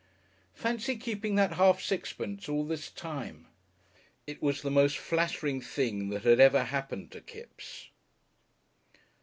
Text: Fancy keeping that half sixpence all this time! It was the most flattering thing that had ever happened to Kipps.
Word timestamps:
Fancy 0.55 0.95
keeping 0.97 1.35
that 1.35 1.53
half 1.57 1.79
sixpence 1.79 2.49
all 2.49 2.65
this 2.65 2.89
time! 2.89 3.45
It 4.25 4.41
was 4.41 4.63
the 4.63 4.71
most 4.71 4.97
flattering 4.97 5.61
thing 5.61 6.09
that 6.09 6.23
had 6.23 6.39
ever 6.39 6.63
happened 6.63 7.11
to 7.11 7.21
Kipps. 7.21 7.89